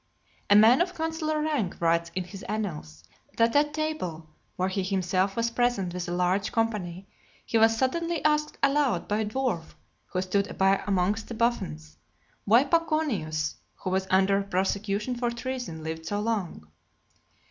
[0.49, 3.03] A man of consular rank writes in his annals,
[3.37, 7.07] that at table, where he himself was present with a large company,
[7.45, 9.75] he was suddenly asked aloud by a dwarf
[10.07, 11.97] who stood by amongst the buffoons,
[12.45, 16.67] why Paconius, who was under a prosecution for treason, lived so long.